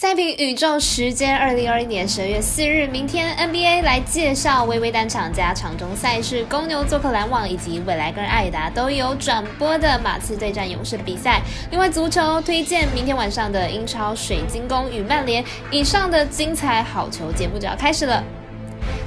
[0.00, 11.42] 赛评宇宙时间，二零二一年十二月四日，明天 NBA 来介绍微微单场加场中赛事，公牛做客篮网，以及未来跟艾达都有转播的马刺对战勇士的比赛。
[11.72, 18.22] 另外，足球推荐明天晚上的英超水晶宫与曼联，以上的精彩好球节目就要开始了。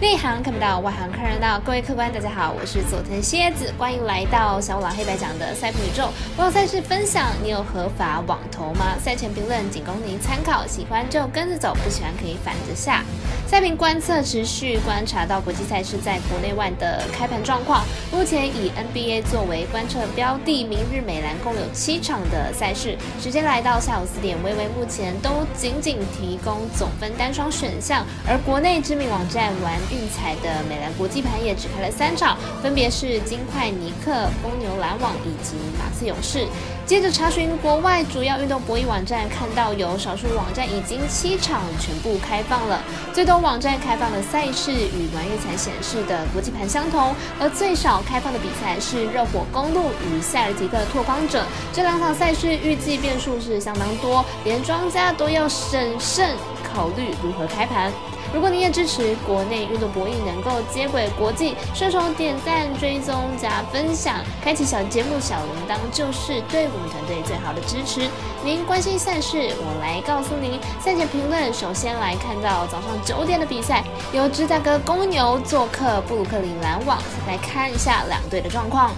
[0.01, 1.59] 内行看不到，外行看热闹。
[1.59, 6.09] 各位客官，大家好，我是佐藤蝎子，欢迎来到小五郎黑白讲的赛评宇宙。
[6.35, 8.97] 我有赛事分享，你有合法网投吗？
[8.99, 13.03] 赛前评论仅供您参考，喜欢就跟着走，不喜欢可以反着下。
[13.45, 29.79] 赛评观测持续观察到国际赛事在国内外的开盘状况，目前以 NBA 作为观测标的，明日美兰共有七场的赛事，时间来到下午四点，微微目前都仅仅提供总分单双选项，而国内知名网站玩。
[29.91, 36.47] 运彩的美兰国际盘也只开了三场，分别是金块尼克、公牛篮网以及马刺勇士。
[36.85, 42.81] 接着查询国外主要运动博弈网站，看到有少数网站已经七场全部开放了。
[43.13, 51.45] 最多网站开放的赛事与玩运彩显示的国际盘相同，而最少开放的比赛是热火公路与塞尔吉克拓荒者。
[51.71, 56.35] 这两场赛事预计变数是相当多，连庄家都要审慎
[56.73, 57.91] 考虑如何开盘。
[58.33, 68.07] 如果你也支持国内运动博弈能够接轨国际，顺手点赞、追踪、加分享，开启小节目小铃铛，就是对我们团队最好的支持。
[68.43, 71.53] 您关心赛事，我来告诉您赛前评论。
[71.53, 73.83] 首先来看到早上九点的比赛，
[74.13, 78.91] 由芝加哥公牛做客布鲁克林篮网，来看一下两队的状况。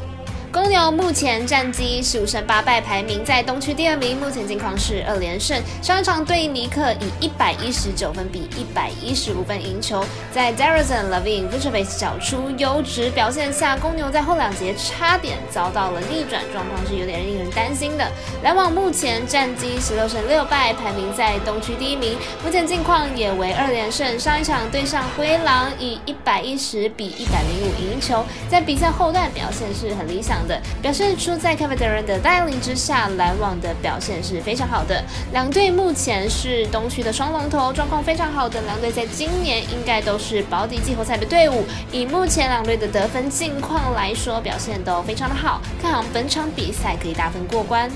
[0.53, 4.15] 公牛目前战绩十五胜八败，排名在东区第二名。
[4.15, 10.05] 目前近况是二连胜，上一场对尼克以一百一十九分比一百一十五分赢球。
[10.31, 18.05] 在 d e r r z o n Levine、Vucevic 找出优质表现下，公牛在后两节差点遭到了逆转，状况是有点令人担心的。
[18.43, 22.17] 篮网目前战绩十六胜六败，排名在东区第一名。
[22.43, 30.33] 目前近况也为二连胜，上一场对上灰狼以一百一十比一百零五赢球，在比赛后段表现是很理想。
[30.47, 35.01] 的表现出在 Kevin Durant 的带领之下，篮网的表现是非常好的。
[35.31, 41.63] 两队目前是东区的双龙头，状况非常好的两队，在今年应该都是保底季后赛的队伍。
[41.91, 47.89] 以目前两队的得分近况来说，表现都非常的好，看好本场比赛可以打能过关。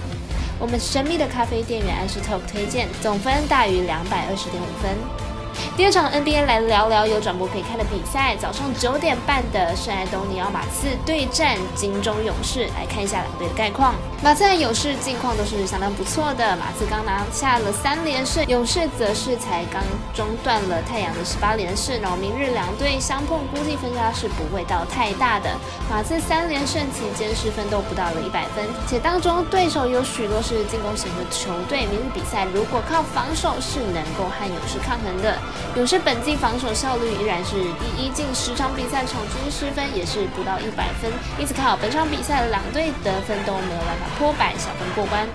[0.60, 5.37] 我们神秘的咖啡店员 Ash Talk 推荐总分大于两百二十点五分。
[5.78, 13.94] 第二场 NBA 来聊聊有转播可以看的比赛，早上九点半的圣安东尼奥马刺对战金州勇士，来看一下两队的概况。
[14.24, 19.84] 马刺和勇士近况都是相当不错的，马刺刚拿下了三连胜，勇士则是才刚
[20.16, 25.52] 中断了太阳的十八连胜，然后明日两队相碰，估计分差是不会到太大的。
[25.88, 35.38] 马刺三连胜期间是分都不到了一百分，且当中对手有许多是进攻型的球队，明日比赛如果靠防守是能够和勇士抗衡的。
[35.76, 45.28] 勇士本季防守效率依然是第一，近十场比赛场均失分也是不到一百分，因此看好本场比赛的两队得分都没有办法破百，小分过关。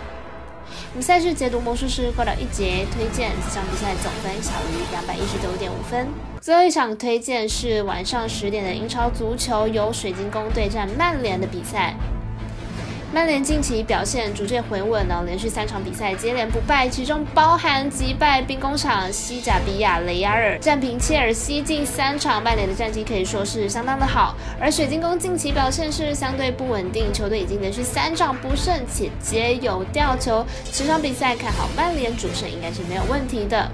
[0.92, 6.08] 我们赛事解读魔术师过了一节，推荐这场比赛总分小于两百一十九点五分。
[6.40, 11.94] 最后一场推荐是晚上十点的英超足球，由水晶宫对战曼联的比赛。
[13.14, 24.34] 曼联近期表现逐渐回稳呢，连续三场比赛接连不败，其中包含击败兵工厂、西甲比亚雷亚尔，战平切尔西，近三场曼联的战绩可以说是相当的好。
[24.58, 30.42] 而水晶宫近期表现是相对不稳定，球队已经连续三场不胜，且皆有吊球，
[30.72, 33.70] 这场比赛看好曼联主胜应该是没有问题的。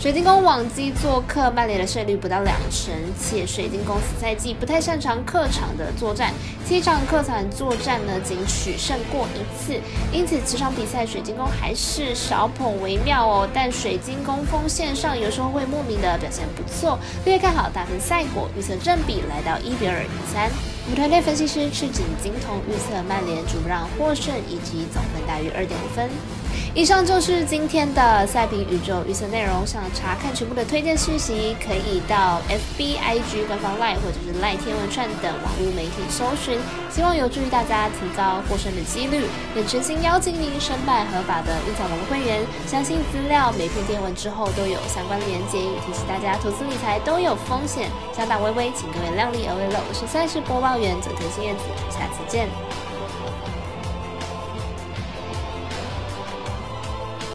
[0.00, 6.32] 水晶宫往绩做客曼联的胜率不到两成，且水晶宫此赛季不太擅长客场的作战，
[6.64, 9.80] 七场客场作战呢仅取胜过一次，
[10.12, 13.48] 因此此场比赛水晶宫还是少捧为妙哦。
[13.52, 20.48] 但水晶宫锋线上有时候会莫名的表现不错，略看好大分赛果，预测正比来到一比二比三。
[20.84, 26.08] 我们团队分析师赤井金童预测曼联主让获胜以及总分大于二点五分。
[26.74, 29.66] 以上就是今天的赛评宇宙预测内容。
[29.66, 36.58] 想查看全部的推荐讯息，可以到 FB、IG 官方 Line 或者是 Line 天文串等网络媒体搜寻。
[36.90, 39.24] 希望有助于大家提高获胜的几率。
[39.56, 42.46] 也诚心邀请您申办合法的运彩网会员。
[42.66, 45.58] 相信资料每篇电文之后都有相关连接。
[45.58, 49.80] 也提醒大家，投资理财都有风险，小打微微，请各位量力而为了。
[49.88, 51.60] 我是赛事播报员佐藤新叶子，
[51.90, 52.48] 下次见。